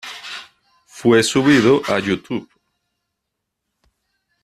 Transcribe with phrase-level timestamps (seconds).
[0.87, 2.49] Fue subido a YouTube.